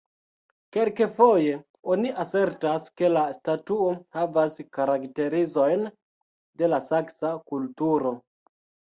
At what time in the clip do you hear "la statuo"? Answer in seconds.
3.11-3.89